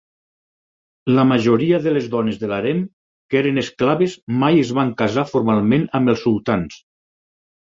[1.17, 2.81] La majoria de les dones de l'harem
[3.33, 6.83] que eren esclaves mai es van casar formalment amb els sultans.